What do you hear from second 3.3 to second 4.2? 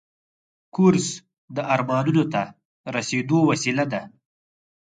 وسیله ده.